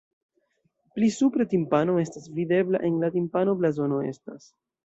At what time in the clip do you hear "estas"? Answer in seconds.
2.05-2.27, 4.15-4.53